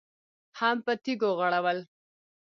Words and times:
هم 0.59 0.77
په 0.85 0.93
تيږو 1.03 1.29
غړول. 1.39 1.79